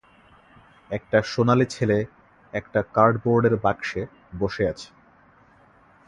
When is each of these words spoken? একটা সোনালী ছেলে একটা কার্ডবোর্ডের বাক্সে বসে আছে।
একটা 0.91 1.17
সোনালী 1.23 1.65
ছেলে 1.65 1.97
একটা 2.53 2.79
কার্ডবোর্ডের 2.93 3.55
বাক্সে 3.57 4.01
বসে 4.39 4.63
আছে। 4.67 4.89